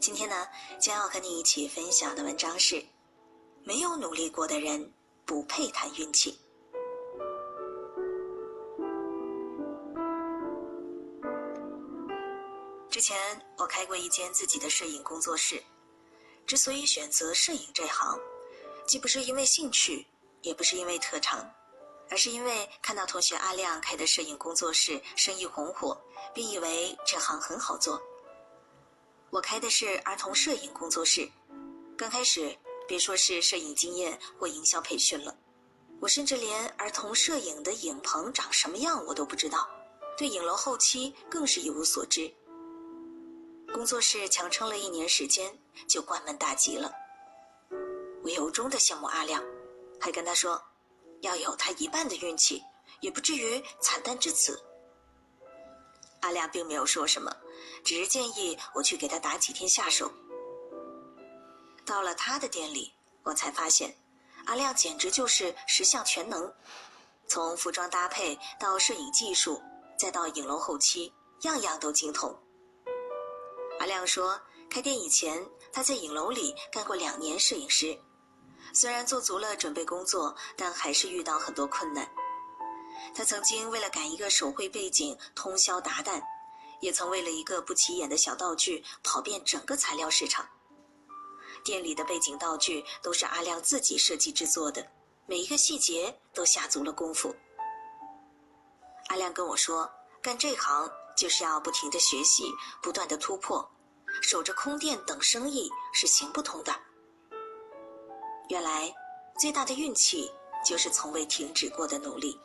[0.00, 0.46] 今天呢，
[0.80, 2.82] 将要和你一起分享的文章是：
[3.64, 4.92] 没有努力过的人
[5.26, 6.38] 不配谈运气。
[12.88, 13.18] 之前
[13.56, 15.62] 我开过一间自己的摄影工作室，
[16.46, 18.18] 之所以选择摄影这行，
[18.86, 20.06] 既不是因为兴趣，
[20.42, 21.48] 也不是因为特长，
[22.08, 26.00] 而是因为看到同学阿亮开的摄影工作室生意红火，
[26.32, 28.00] 并以为这行很好做。
[29.38, 31.30] 我开的是儿童摄影工作室，
[31.96, 35.32] 刚开始别说是摄影经验或营销培训了，
[36.00, 39.70] 我甚至连儿童摄影的影棚长什么样我都不知道，
[40.16, 42.28] 对影楼后期更是一无所知。
[43.72, 46.92] 工作室强撑了一年时间就关门大吉了，
[48.24, 49.40] 我由衷的羡慕阿亮，
[50.00, 50.60] 还跟他说，
[51.20, 52.60] 要有他一半的运气，
[53.02, 54.60] 也不至于惨淡至此。
[56.22, 57.32] 阿亮并没有说什么，
[57.84, 60.12] 只是建议我去给他打几天下手。
[61.84, 63.96] 到了他的店里，我才发现，
[64.46, 66.52] 阿亮简直就是十项全能，
[67.26, 69.62] 从服装搭配到摄影技术，
[69.98, 72.38] 再到影楼后期，样样都精通。
[73.80, 77.98] 阿亮说，开店以前他在影楼里干过两年摄影师，
[78.74, 82.06] 虽然做足了准备工作，但还是遇到很多困难。
[83.14, 86.20] 他曾经为了赶一个手绘背景通宵达旦，
[86.80, 90.48] 也曾为了一个不起眼的小道具跑遍整个材料市场。
[91.64, 94.86] 店里的背景道具都是阿亮自己设计制作的，
[95.26, 97.34] 每一个细节都下足了功夫。
[99.08, 99.90] 阿亮跟我说，
[100.22, 102.44] 干这行就是要不停的学习，
[102.80, 103.68] 不断的突破，
[104.22, 106.74] 守着空店等生意是行不通的。
[108.48, 108.94] 原来，
[109.38, 110.30] 最大的运气
[110.64, 112.38] 就是从未停止过的努力。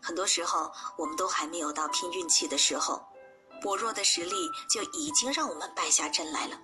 [0.00, 3.04] 很多时候，我们都还没有到拼运气的时候，
[3.60, 6.60] 薄弱的实力就已经让我们败下阵来了。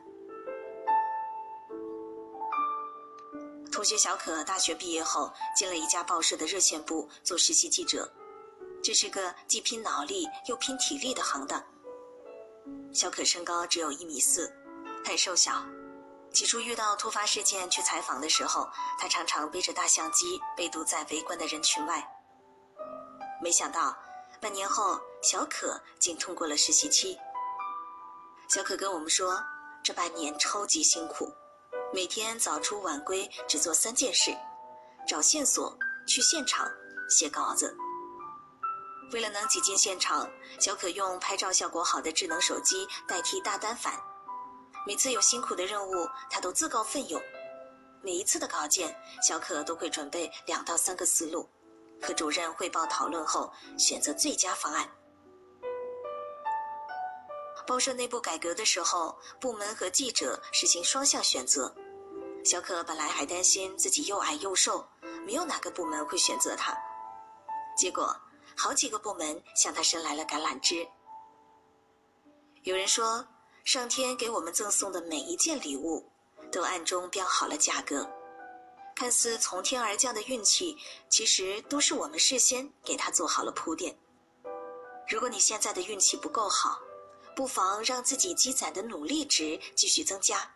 [3.70, 8.12] 同学小可大学毕业后进了一家报社的热线部做实习记者，
[8.82, 11.62] 这是个既拼脑力又拼体力的行当。
[12.92, 14.54] 小可身高只有一米四，
[15.04, 15.64] 很瘦小。
[16.32, 18.68] 起初遇到突发事件去采访的时候，
[18.98, 22.06] 他常常背着大相机被堵在围观的人群外。
[23.42, 23.96] 没想到，
[24.40, 27.16] 半年后，小可竟通过了实习期。
[28.48, 29.40] 小可跟我们说，
[29.82, 31.32] 这半年超级辛苦，
[31.94, 34.36] 每天早出晚归，只做三件事：
[35.06, 35.78] 找线索、
[36.08, 36.68] 去现场、
[37.08, 37.72] 写稿子。
[39.12, 40.28] 为了能挤进现场，
[40.58, 43.94] 小可用拍照效果好的智能手机代替大单反。
[44.84, 47.22] 每次有辛苦的任务，他都自告奋勇。
[48.02, 51.48] 每一次的稿件，小可都会准备两到三个思路。
[52.02, 54.90] 和主任汇报讨论后，选择最佳方案。
[57.66, 61.74] 报社内部改革的时候，部门和记者实行双向选择。
[62.44, 64.86] 小可本来还担心自己又矮又瘦，
[65.24, 66.76] 没有哪个部门会选择他。
[67.76, 68.14] 结果，
[68.56, 70.86] 好几个部门向他伸来了橄榄枝。
[72.64, 73.26] 有人说，
[73.64, 76.10] 上天给我们赠送的每一件礼物，
[76.50, 78.08] 都暗中标好了价格。
[78.94, 80.76] 看似从天而降的运气，
[81.08, 83.96] 其实都是我们事先给他做好了铺垫。
[85.08, 86.78] 如果你现在的运气不够好，
[87.34, 90.50] 不妨让自己积攒的努力值继续增加，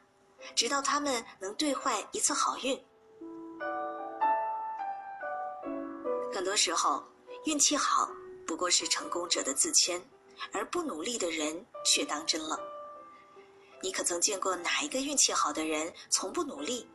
[0.55, 2.79] 直到他们能兑换一次好运。
[6.33, 7.03] 很多时候，
[7.45, 8.11] 运气好
[8.47, 10.03] 不过是成功者的自谦，
[10.53, 12.59] 而不努力的人却当真了。
[13.83, 16.87] 你可曾见过哪一个运气好的人从不努力？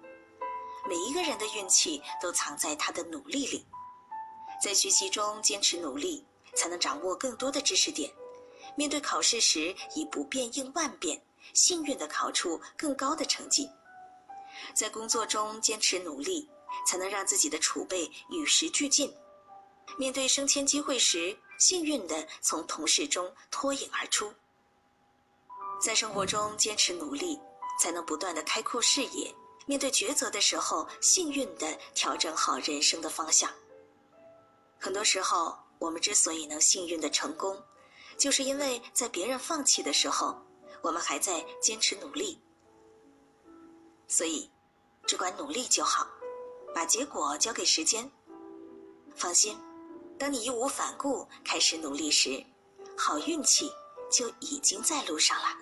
[0.87, 3.65] 每一个人的运气都藏在他的努力里，
[4.63, 6.25] 在学习中坚持努力，
[6.55, 8.11] 才能掌握更多的知识点。
[8.75, 11.21] 面对考试时，以不变应万变，
[11.53, 13.69] 幸运的考出更高的成绩。
[14.73, 16.49] 在工作中坚持努力，
[16.87, 19.13] 才能让自己的储备与时俱进。
[19.97, 24.33] 面对升迁机会时，幸运的从同事中脱颖而出。
[25.81, 27.39] 在生活中坚持努力，
[27.79, 29.33] 才能不断的开阔视野。
[29.65, 33.49] 面对抉择的时候，幸运的调整好人生的方向。
[34.79, 37.61] 很多时候，我们之所以能幸运的成功，
[38.21, 40.39] 就是因为在别人放弃的时候，
[40.83, 42.39] 我们还在坚持努力。
[44.07, 44.47] 所以，
[45.07, 46.05] 只管努力就好，
[46.71, 48.07] 把结果交给时间。
[49.15, 49.57] 放心，
[50.19, 52.45] 当你义无反顾开始努力时，
[52.95, 53.71] 好运气
[54.11, 55.57] 就已经在路上了。